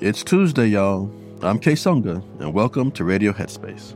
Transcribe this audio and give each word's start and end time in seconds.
It's 0.00 0.24
Tuesday, 0.24 0.68
y'all. 0.68 1.12
I'm 1.42 1.58
Kessonga, 1.58 2.24
and 2.40 2.54
welcome 2.54 2.90
to 2.92 3.04
Radio 3.04 3.34
Headspace. 3.34 3.94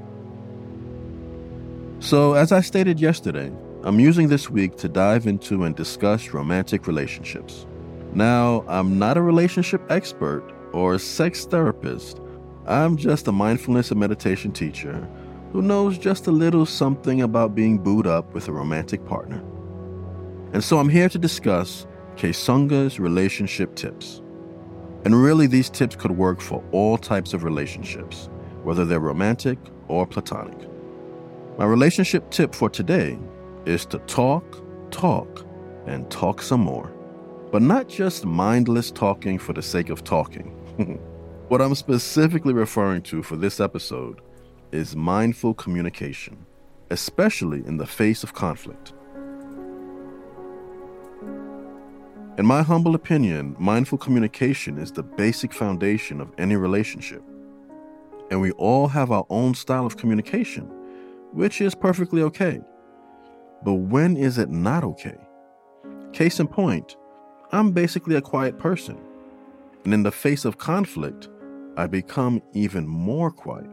So, 1.98 2.34
as 2.34 2.52
I 2.52 2.60
stated 2.60 3.00
yesterday, 3.00 3.50
I'm 3.84 3.98
using 3.98 4.28
this 4.28 4.50
week 4.50 4.76
to 4.76 4.88
dive 4.90 5.26
into 5.26 5.64
and 5.64 5.74
discuss 5.74 6.34
romantic 6.34 6.86
relationships. 6.86 7.64
Now, 8.12 8.66
I'm 8.68 8.98
not 8.98 9.16
a 9.16 9.22
relationship 9.22 9.80
expert 9.90 10.44
or 10.74 10.92
a 10.92 10.98
sex 10.98 11.46
therapist. 11.46 12.20
I'm 12.66 12.98
just 12.98 13.26
a 13.26 13.32
mindfulness 13.32 13.90
and 13.90 13.98
meditation 13.98 14.52
teacher 14.52 15.08
who 15.52 15.62
knows 15.62 15.96
just 15.96 16.26
a 16.26 16.32
little 16.32 16.66
something 16.66 17.22
about 17.22 17.54
being 17.54 17.78
booed 17.78 18.06
up 18.06 18.34
with 18.34 18.48
a 18.48 18.52
romantic 18.52 19.06
partner. 19.06 19.42
And 20.52 20.62
so 20.62 20.78
I'm 20.78 20.90
here 20.90 21.08
to 21.08 21.18
discuss 21.18 21.86
Kessonga's 22.16 23.00
relationship 23.00 23.74
tips. 23.74 24.20
And 25.04 25.22
really, 25.22 25.46
these 25.46 25.68
tips 25.68 25.96
could 25.96 26.12
work 26.12 26.40
for 26.40 26.64
all 26.72 26.96
types 26.96 27.34
of 27.34 27.44
relationships, 27.44 28.30
whether 28.62 28.84
they're 28.84 29.00
romantic 29.00 29.58
or 29.88 30.06
platonic. 30.06 30.56
My 31.58 31.66
relationship 31.66 32.30
tip 32.30 32.54
for 32.54 32.70
today 32.70 33.18
is 33.66 33.84
to 33.86 33.98
talk, 34.00 34.62
talk, 34.90 35.46
and 35.86 36.10
talk 36.10 36.40
some 36.40 36.60
more. 36.60 36.90
But 37.52 37.62
not 37.62 37.88
just 37.88 38.24
mindless 38.24 38.90
talking 38.90 39.38
for 39.38 39.52
the 39.52 39.62
sake 39.62 39.90
of 39.90 40.04
talking. 40.04 40.48
what 41.48 41.60
I'm 41.60 41.74
specifically 41.74 42.54
referring 42.54 43.02
to 43.02 43.22
for 43.22 43.36
this 43.36 43.60
episode 43.60 44.22
is 44.72 44.96
mindful 44.96 45.54
communication, 45.54 46.44
especially 46.90 47.64
in 47.66 47.76
the 47.76 47.86
face 47.86 48.24
of 48.24 48.32
conflict. 48.32 48.94
In 52.36 52.46
my 52.46 52.62
humble 52.62 52.96
opinion, 52.96 53.54
mindful 53.60 53.96
communication 53.96 54.76
is 54.76 54.90
the 54.90 55.04
basic 55.04 55.52
foundation 55.52 56.20
of 56.20 56.32
any 56.36 56.56
relationship. 56.56 57.22
And 58.28 58.40
we 58.40 58.50
all 58.52 58.88
have 58.88 59.12
our 59.12 59.24
own 59.30 59.54
style 59.54 59.86
of 59.86 59.96
communication, 59.96 60.64
which 61.32 61.60
is 61.60 61.76
perfectly 61.76 62.22
okay. 62.22 62.60
But 63.62 63.74
when 63.74 64.16
is 64.16 64.38
it 64.38 64.50
not 64.50 64.82
okay? 64.82 65.16
Case 66.12 66.40
in 66.40 66.48
point, 66.48 66.96
I'm 67.52 67.70
basically 67.70 68.16
a 68.16 68.20
quiet 68.20 68.58
person. 68.58 68.98
And 69.84 69.94
in 69.94 70.02
the 70.02 70.10
face 70.10 70.44
of 70.44 70.58
conflict, 70.58 71.28
I 71.76 71.86
become 71.86 72.42
even 72.52 72.84
more 72.84 73.30
quiet. 73.30 73.70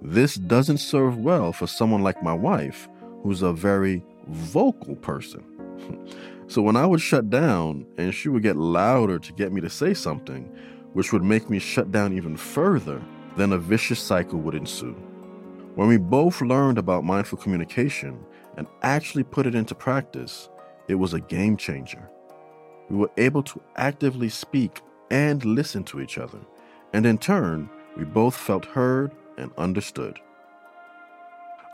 This 0.00 0.36
doesn't 0.36 0.78
serve 0.78 1.18
well 1.18 1.52
for 1.52 1.66
someone 1.66 2.02
like 2.02 2.22
my 2.22 2.32
wife, 2.32 2.88
who's 3.22 3.42
a 3.42 3.52
very 3.52 4.02
vocal 4.26 4.96
person. 4.96 5.44
so 6.48 6.62
when 6.62 6.76
I 6.76 6.86
would 6.86 7.00
shut 7.00 7.30
down 7.30 7.86
and 7.96 8.14
she 8.14 8.28
would 8.28 8.42
get 8.42 8.56
louder 8.56 9.18
to 9.18 9.32
get 9.32 9.52
me 9.52 9.60
to 9.60 9.70
say 9.70 9.94
something, 9.94 10.44
which 10.92 11.12
would 11.12 11.22
make 11.22 11.48
me 11.48 11.58
shut 11.58 11.90
down 11.90 12.12
even 12.12 12.36
further, 12.36 13.02
then 13.36 13.52
a 13.52 13.58
vicious 13.58 14.00
cycle 14.00 14.38
would 14.40 14.54
ensue. 14.54 14.94
When 15.74 15.88
we 15.88 15.96
both 15.96 16.42
learned 16.42 16.76
about 16.76 17.04
mindful 17.04 17.38
communication 17.38 18.18
and 18.56 18.66
actually 18.82 19.24
put 19.24 19.46
it 19.46 19.54
into 19.54 19.74
practice, 19.74 20.50
it 20.88 20.96
was 20.96 21.14
a 21.14 21.20
game 21.20 21.56
changer. 21.56 22.10
We 22.90 22.96
were 22.96 23.10
able 23.16 23.42
to 23.44 23.62
actively 23.76 24.28
speak 24.28 24.82
and 25.10 25.44
listen 25.44 25.84
to 25.84 26.00
each 26.00 26.18
other, 26.18 26.40
and 26.92 27.06
in 27.06 27.16
turn, 27.16 27.70
we 27.96 28.04
both 28.04 28.36
felt 28.36 28.66
heard 28.66 29.12
and 29.38 29.50
understood. 29.56 30.18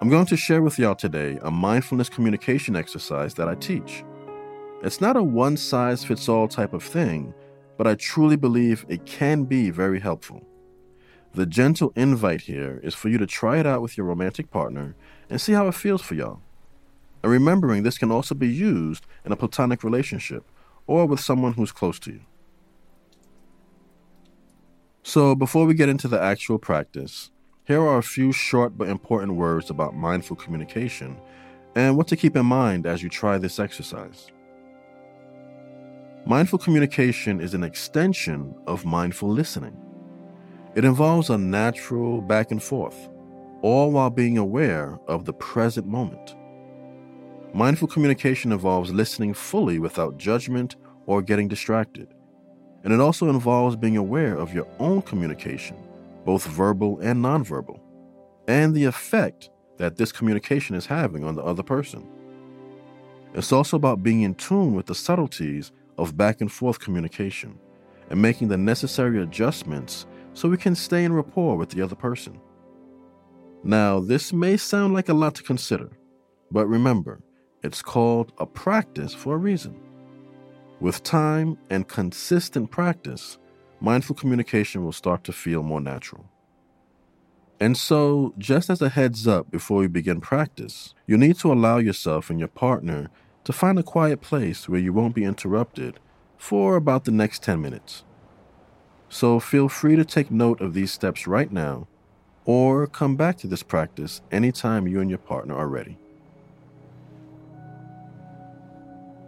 I'm 0.01 0.11
going 0.11 0.27
to 0.27 0.37
share 0.37 0.63
with 0.63 0.79
y'all 0.79 0.95
today 0.95 1.41
a 1.43 1.51
mindfulness 1.51 2.09
communication 2.09 2.77
exercise 2.77 3.35
that 3.35 3.49
I 3.49 3.57
teach. 3.57 4.05
It's 4.81 5.01
not 5.01 5.17
a 5.17 5.23
one 5.23 5.57
size 5.57 6.05
fits 6.05 6.29
all 6.29 6.47
type 6.47 6.73
of 6.73 6.85
thing, 6.85 7.35
but 7.77 7.89
I 7.89 7.97
truly 7.97 8.37
believe 8.37 8.87
it 8.89 9.05
can 9.05 9.43
be 9.43 9.71
very 9.71 9.99
helpful. 9.99 10.47
The 11.35 11.47
gentle 11.47 11.93
invite 11.97 12.43
here 12.43 12.81
is 12.85 12.95
for 12.95 13.09
you 13.09 13.19
to 13.19 13.27
try 13.27 13.59
it 13.59 13.67
out 13.67 13.83
with 13.83 13.97
your 13.97 14.07
romantic 14.07 14.51
partner 14.53 14.95
and 15.29 15.41
see 15.41 15.53
how 15.53 15.67
it 15.67 15.75
feels 15.75 16.01
for 16.01 16.15
y'all. 16.15 16.41
And 17.25 17.33
remembering 17.33 17.83
this 17.83 17.99
can 17.99 18.13
also 18.13 18.37
be 18.37 18.49
used 18.49 19.05
in 19.25 19.33
a 19.33 19.37
platonic 19.37 19.83
relationship 19.83 20.45
or 20.87 21.07
with 21.07 21.19
someone 21.19 21.55
who's 21.55 21.73
close 21.73 21.99
to 22.01 22.13
you. 22.13 22.21
So, 25.03 25.35
before 25.35 25.67
we 25.67 25.75
get 25.75 25.89
into 25.89 26.07
the 26.07 26.21
actual 26.21 26.59
practice, 26.59 27.31
here 27.65 27.81
are 27.81 27.99
a 27.99 28.03
few 28.03 28.31
short 28.31 28.79
but 28.79 28.89
important 28.89 29.35
words 29.35 29.71
about 29.71 29.97
mindful 29.97 30.37
communication 30.37 31.21
and 31.75 31.97
what 31.97 32.07
to 32.09 32.17
keep 32.17 32.37
in 32.37 32.47
mind 32.47 32.87
as 32.87 33.03
you 33.03 33.09
try 33.09 33.39
this 33.39 33.59
exercise. 33.59 34.31
Mindful 36.29 36.59
communication 36.59 37.41
is 37.41 37.55
an 37.55 37.63
extension 37.63 38.55
of 38.67 38.85
mindful 38.85 39.31
listening. 39.31 39.75
It 40.75 40.85
involves 40.85 41.31
a 41.31 41.39
natural 41.39 42.21
back 42.21 42.51
and 42.51 42.63
forth, 42.63 43.09
all 43.63 43.91
while 43.93 44.11
being 44.11 44.37
aware 44.37 44.99
of 45.09 45.25
the 45.25 45.33
present 45.33 45.87
moment. 45.87 46.37
Mindful 47.55 47.89
communication 47.89 48.53
involves 48.53 48.93
listening 48.93 49.33
fully 49.33 49.79
without 49.79 50.19
judgment 50.19 50.77
or 51.07 51.23
getting 51.23 51.49
distracted. 51.49 52.13
And 52.85 52.93
it 52.93 53.01
also 53.01 53.31
involves 53.31 53.75
being 53.75 53.97
aware 53.97 54.37
of 54.37 54.53
your 54.53 54.69
own 54.79 55.01
communication 55.01 55.79
both 56.27 56.45
verbal 56.45 57.01
and 57.01 57.25
nonverbal, 57.25 57.81
and 58.49 58.75
the 58.75 58.85
effect 58.85 59.49
that 59.79 59.97
this 59.97 60.13
communication 60.13 60.77
is 60.77 60.85
having 60.85 61.25
on 61.25 61.37
the 61.37 61.43
other 61.43 61.63
person. 61.63 62.07
It's 63.33 63.51
also 63.51 63.79
about 63.79 64.03
being 64.03 64.21
in 64.21 64.35
tune 64.35 64.75
with 64.75 64.85
the 64.85 64.95
subtleties 64.95 65.73
of 65.99 66.17
back 66.17 66.41
and 66.41 66.51
forth 66.51 66.79
communication 66.79 67.59
and 68.11 68.23
making 68.23 68.49
the 68.49 68.57
necessary 68.57 69.23
adjustments 69.23 70.07
so 70.33 70.49
we 70.49 70.57
can 70.57 70.75
stay 70.75 71.05
in 71.05 71.13
rapport 71.13 71.57
with 71.57 71.71
the 71.71 71.83
other 71.83 71.97
person. 71.97 72.41
Now, 73.65 73.99
this 73.99 74.33
may 74.33 74.57
sound 74.57 74.95
like 74.95 75.09
a 75.09 75.15
lot 75.15 75.35
to 75.35 75.43
consider, 75.43 75.91
but 76.51 76.67
remember, 76.69 77.21
it's 77.63 77.83
called 77.83 78.33
a 78.39 78.47
practice 78.47 79.13
for 79.13 79.35
a 79.35 79.39
reason. 79.39 79.79
With 80.81 81.03
time 81.03 81.59
and 81.71 81.89
consistent 81.89 82.71
practice, 82.71 83.37
mindful 83.81 84.15
communication 84.15 84.85
will 84.85 84.93
start 84.93 85.25
to 85.25 85.33
feel 85.33 85.65
more 85.65 85.81
natural. 85.81 86.25
And 87.61 87.77
so, 87.77 88.33
just 88.39 88.71
as 88.71 88.81
a 88.81 88.89
heads 88.89 89.27
up 89.27 89.51
before 89.51 89.83
you 89.83 89.89
begin 89.89 90.21
practice, 90.21 90.95
you 91.09 91.19
need 91.19 91.37
to 91.41 91.53
allow 91.53 91.79
yourself 91.79 92.31
and 92.31 92.39
your 92.39 92.49
partner 92.49 93.11
to 93.49 93.53
find 93.55 93.79
a 93.79 93.83
quiet 93.83 94.21
place 94.21 94.69
where 94.69 94.79
you 94.79 94.93
won't 94.93 95.15
be 95.15 95.25
interrupted 95.25 95.99
for 96.37 96.77
about 96.77 97.07
the 97.07 97.11
next 97.11 97.43
10 97.43 97.63
minutes. 97.63 98.05
So, 99.09 99.41
feel 99.41 99.71
free 99.71 99.97
to 99.97 100.05
take 100.05 100.31
note 100.31 100.61
of 100.61 100.75
these 100.75 100.93
steps 100.93 101.27
right 101.27 101.51
now 101.51 101.89
or 102.45 102.87
come 102.87 103.17
back 103.17 103.39
to 103.39 103.47
this 103.47 103.63
practice 103.63 104.21
anytime 104.31 104.87
you 104.87 105.01
and 105.01 105.09
your 105.09 105.19
partner 105.19 105.57
are 105.57 105.67
ready. 105.67 105.97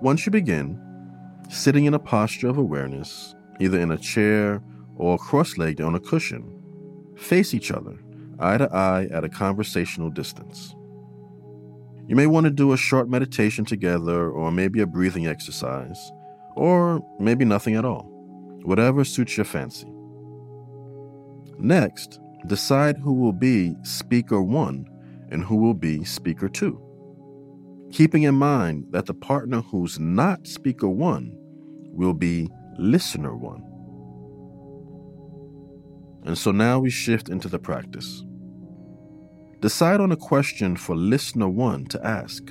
Once 0.02 0.26
you 0.26 0.32
begin, 0.32 0.78
sitting 1.48 1.86
in 1.86 1.94
a 1.94 1.98
posture 1.98 2.50
of 2.50 2.58
awareness, 2.58 3.34
either 3.58 3.80
in 3.80 3.90
a 3.90 3.96
chair 3.96 4.62
or 4.96 5.16
cross 5.16 5.56
legged 5.56 5.80
on 5.80 5.94
a 5.94 6.00
cushion. 6.00 6.44
Face 7.16 7.54
each 7.54 7.70
other, 7.70 7.96
eye 8.38 8.58
to 8.58 8.70
eye 8.70 9.08
at 9.10 9.24
a 9.24 9.30
conversational 9.30 10.10
distance. 10.10 10.74
You 12.10 12.16
may 12.16 12.26
want 12.26 12.42
to 12.42 12.50
do 12.50 12.72
a 12.72 12.76
short 12.76 13.08
meditation 13.08 13.64
together, 13.64 14.28
or 14.28 14.50
maybe 14.50 14.80
a 14.80 14.86
breathing 14.86 15.28
exercise, 15.28 16.10
or 16.56 17.00
maybe 17.20 17.44
nothing 17.44 17.76
at 17.76 17.84
all, 17.84 18.02
whatever 18.64 19.04
suits 19.04 19.36
your 19.36 19.44
fancy. 19.44 19.86
Next, 21.56 22.18
decide 22.48 22.98
who 22.98 23.12
will 23.12 23.32
be 23.32 23.76
speaker 23.84 24.42
one 24.42 24.86
and 25.30 25.44
who 25.44 25.54
will 25.54 25.72
be 25.72 26.02
speaker 26.02 26.48
two. 26.48 26.82
Keeping 27.92 28.24
in 28.24 28.34
mind 28.34 28.86
that 28.90 29.06
the 29.06 29.14
partner 29.14 29.60
who's 29.60 30.00
not 30.00 30.48
speaker 30.48 30.88
one 30.88 31.30
will 31.92 32.14
be 32.14 32.48
listener 32.76 33.36
one. 33.36 33.62
And 36.26 36.36
so 36.36 36.50
now 36.50 36.80
we 36.80 36.90
shift 36.90 37.28
into 37.28 37.48
the 37.48 37.60
practice. 37.60 38.24
Decide 39.60 40.00
on 40.00 40.10
a 40.10 40.16
question 40.16 40.74
for 40.74 40.96
listener 40.96 41.48
one 41.48 41.84
to 41.86 42.06
ask. 42.06 42.50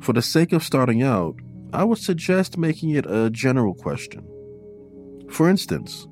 For 0.00 0.14
the 0.14 0.22
sake 0.22 0.52
of 0.52 0.64
starting 0.64 1.02
out, 1.02 1.36
I 1.74 1.84
would 1.84 1.98
suggest 1.98 2.56
making 2.56 2.90
it 2.90 3.04
a 3.04 3.28
general 3.28 3.74
question. 3.74 4.26
For 5.28 5.48
instance, 5.48 6.08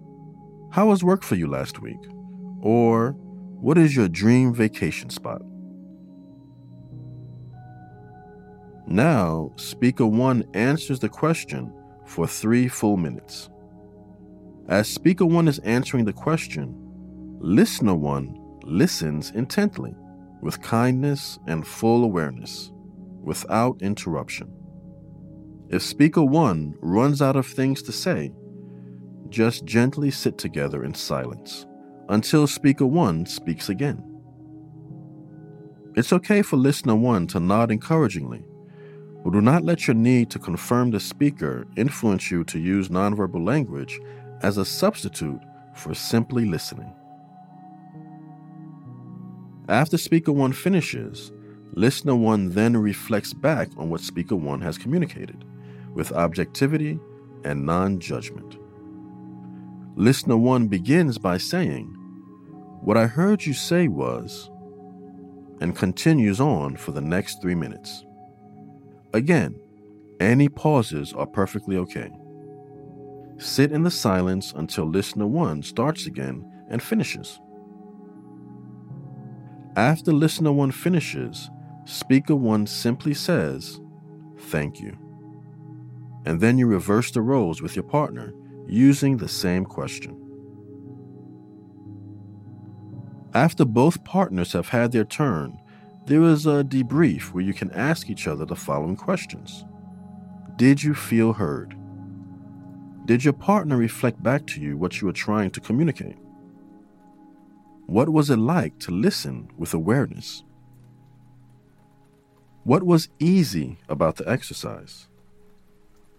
how 0.71 0.89
was 0.89 1.03
work 1.03 1.23
for 1.23 1.37
you 1.37 1.49
last 1.49 1.81
week? 1.81 1.99
Or 2.61 3.13
what 3.61 3.79
is 3.79 3.97
your 3.97 4.09
dream 4.09 4.55
vacation 4.55 5.09
spot? 5.09 5.41
Now, 8.87 9.53
speaker 9.57 10.07
one 10.07 10.45
answers 10.53 11.01
the 11.01 11.09
question 11.09 11.73
for 12.07 12.27
three 12.27 12.69
full 12.69 12.99
minutes. 12.99 13.49
As 14.69 14.87
speaker 14.87 15.25
one 15.25 15.49
is 15.49 15.59
answering 15.61 16.05
the 16.05 16.13
question, 16.13 16.75
listener 17.41 17.95
one 17.95 18.38
listens 18.69 19.31
intently, 19.31 19.95
with 20.43 20.63
kindness 20.63 21.39
and 21.47 21.67
full 21.67 22.05
awareness, 22.05 22.73
without 23.23 23.81
interruption. 23.83 24.53
If 25.69 25.83
speaker 25.83 26.23
one 26.23 26.75
runs 26.81 27.21
out 27.21 27.37
of 27.37 27.47
things 27.47 27.83
to 27.83 27.93
say, 27.93 28.33
just 29.29 29.65
gently 29.65 30.11
sit 30.11 30.39
together 30.39 30.85
in 30.85 30.95
silence 30.95 31.67
until 32.09 32.47
speaker 32.47 32.87
one 32.87 33.27
speaks 33.27 33.69
again. 33.69 34.03
It's 35.95 36.13
okay 36.13 36.43
for 36.43 36.57
listener 36.57 36.95
one 36.95 37.27
to 37.29 37.41
nod 37.41 37.71
encouragingly 37.71 38.45
but 39.25 39.33
do 39.33 39.41
not 39.41 39.65
let 39.65 39.87
your 39.87 39.95
need 39.95 40.31
to 40.31 40.39
confirm 40.39 40.91
the 40.91 41.01
speaker 41.01 41.67
influence 41.77 42.31
you 42.31 42.45
to 42.45 42.59
use 42.59 42.89
nonverbal 42.89 43.45
language 43.45 44.01
as 44.43 44.57
a 44.57 44.65
substitute 44.65 45.41
for 45.75 45.95
simply 45.95 46.47
listening. 46.47 46.93
After 49.69 49.99
speaker 49.99 50.33
one 50.33 50.53
finishes, 50.53 51.31
listener 51.75 52.17
one 52.17 52.49
then 52.49 52.75
reflects 52.75 53.35
back 53.35 53.69
on 53.77 53.91
what 53.91 54.01
speaker 54.01 54.35
one 54.35 54.63
has 54.63 54.79
communicated 54.79 55.45
with 55.93 56.13
objectivity 56.13 56.99
and 57.45 57.67
non 57.67 58.01
judgment. 58.01 58.57
Listener 59.95 60.39
one 60.39 60.69
begins 60.69 61.19
by 61.19 61.37
saying, 61.37 61.87
What 62.81 62.97
I 62.97 63.07
heard 63.07 63.45
you 63.45 63.53
say 63.53 63.89
was, 63.89 64.51
and 65.61 65.77
continues 65.77 66.41
on 66.41 66.77
for 66.77 66.93
the 66.93 67.01
next 67.03 67.43
three 67.43 67.55
minutes. 67.55 68.07
Again, 69.13 69.61
any 70.19 70.49
pauses 70.49 71.13
are 71.13 71.27
perfectly 71.27 71.77
okay. 71.77 72.11
Sit 73.37 73.73
in 73.73 73.83
the 73.83 73.91
silence 73.91 74.53
until 74.57 74.87
listener 74.87 75.27
one 75.27 75.63
starts 75.63 76.07
again 76.07 76.45
and 76.71 76.83
finishes. 76.83 77.39
After 79.79 80.13
listener 80.13 80.51
one 80.51 80.73
finishes, 80.73 81.53
speaker 81.85 82.35
one 82.35 82.67
simply 82.67 83.15
says, 83.15 83.81
Thank 84.37 84.81
you. 84.81 84.99
And 86.27 86.41
then 86.41 86.59
you 86.59 86.67
reverse 86.67 87.13
the 87.13 87.23
roles 87.23 87.63
with 87.63 87.77
your 87.77 87.85
partner 87.85 88.35
using 88.67 89.17
the 89.17 89.29
same 89.29 89.65
question. 89.65 90.21
After 93.35 93.65
both 93.65 94.03
partners 94.03 94.53
have 94.53 94.69
had 94.71 94.91
their 94.91 95.05
turn, 95.05 95.57
there 96.07 96.25
is 96.25 96.45
a 96.45 96.65
debrief 96.65 97.33
where 97.33 97.45
you 97.45 97.55
can 97.55 97.71
ask 97.71 98.11
each 98.11 98.27
other 98.27 98.45
the 98.45 98.57
following 98.57 98.97
questions 98.97 99.65
Did 100.57 100.83
you 100.83 100.93
feel 100.93 101.33
heard? 101.33 101.77
Did 103.05 103.23
your 103.23 103.33
partner 103.33 103.77
reflect 103.77 104.21
back 104.25 104.45
to 104.49 104.61
you 104.61 104.77
what 104.77 105.01
you 105.01 105.07
were 105.07 105.13
trying 105.13 105.53
to 105.53 105.61
communicate? 105.61 106.17
What 107.89 108.11
was 108.11 108.29
it 108.29 108.37
like 108.37 108.79
to 108.81 108.91
listen 108.91 109.49
with 109.57 109.73
awareness? 109.73 110.45
What 112.63 112.83
was 112.83 113.09
easy 113.19 113.79
about 113.89 114.17
the 114.17 114.29
exercise? 114.29 115.09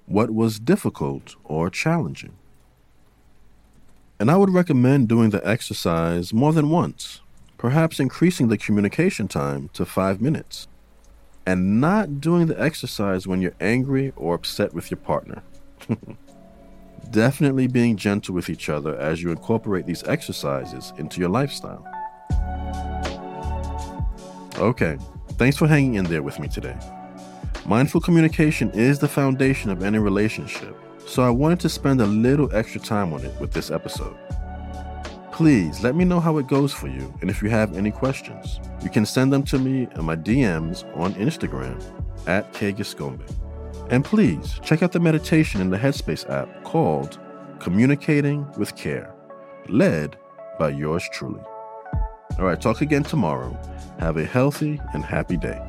What 0.08 0.32
was 0.32 0.60
difficult 0.60 1.36
or 1.44 1.70
challenging? 1.70 2.34
And 4.20 4.32
I 4.32 4.36
would 4.36 4.50
recommend 4.50 5.10
doing 5.10 5.30
the 5.30 5.48
exercise 5.48 6.34
more 6.34 6.54
than 6.54 6.72
once, 6.72 7.22
perhaps 7.60 8.00
increasing 8.00 8.48
the 8.48 8.58
communication 8.58 9.28
time 9.28 9.70
to 9.74 9.86
five 9.86 10.20
minutes, 10.20 10.68
and 11.46 11.80
not 11.80 12.20
doing 12.20 12.48
the 12.48 12.60
exercise 12.60 13.28
when 13.28 13.44
you're 13.44 13.54
angry 13.62 14.12
or 14.16 14.34
upset 14.34 14.74
with 14.74 14.90
your 14.90 14.98
partner. 14.98 15.44
Definitely 17.12 17.68
being 17.68 17.98
gentle 17.98 18.36
with 18.36 18.50
each 18.50 18.70
other 18.70 18.98
as 19.00 19.22
you 19.22 19.32
incorporate 19.32 19.86
these 19.86 20.04
exercises 20.04 20.94
into 20.98 21.20
your 21.20 21.30
lifestyle. 21.30 21.86
Okay, 24.58 24.98
thanks 25.38 25.58
for 25.58 25.68
hanging 25.68 25.96
in 25.96 26.06
there 26.06 26.22
with 26.22 26.40
me 26.40 26.48
today. 26.48 26.78
Mindful 27.66 28.02
communication 28.02 28.70
is 28.72 29.00
the 29.00 29.08
foundation 29.08 29.72
of 29.72 29.84
any 29.84 30.00
relationship, 30.00 30.76
so 31.06 31.24
I 31.24 31.30
wanted 31.30 31.60
to 31.62 31.70
spend 31.70 32.02
a 32.02 32.06
little 32.06 32.54
extra 32.56 32.82
time 32.82 33.14
on 33.14 33.24
it 33.24 33.40
with 33.40 33.52
this 33.54 33.72
episode. 33.72 34.18
Please 35.32 35.82
let 35.82 35.96
me 35.96 36.04
know 36.04 36.20
how 36.20 36.38
it 36.38 36.48
goes 36.48 36.74
for 36.74 36.88
you, 36.88 37.14
and 37.22 37.30
if 37.30 37.42
you 37.42 37.50
have 37.50 37.78
any 37.78 37.92
questions, 37.92 38.60
you 38.84 38.90
can 38.90 39.06
send 39.06 39.32
them 39.32 39.44
to 39.44 39.58
me 39.58 39.88
in 39.96 40.04
my 40.04 40.16
DMs 40.16 40.84
on 40.98 41.14
Instagram 41.14 41.82
at 42.28 42.52
kgiscombe. 42.54 43.24
And 43.90 44.06
please 44.06 44.60
check 44.64 44.84
out 44.84 44.92
the 44.92 45.00
meditation 45.00 45.62
in 45.62 45.70
the 45.70 45.78
Headspace 45.78 46.30
app 46.30 46.64
called 46.64 47.20
Communicating 47.60 48.50
with 48.58 48.76
Care, 48.76 49.14
led 49.68 50.18
by 50.60 50.70
yours 50.70 51.08
truly. 51.12 51.42
All 52.38 52.46
right, 52.46 52.62
talk 52.62 52.82
again 52.82 53.04
tomorrow. 53.04 53.58
Have 54.00 54.18
a 54.18 54.26
healthy 54.26 54.80
and 54.94 55.04
happy 55.04 55.38
day. 55.38 55.69